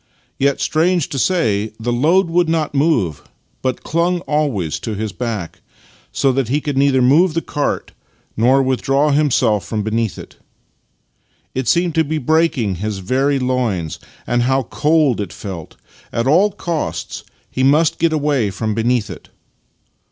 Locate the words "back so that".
5.11-6.47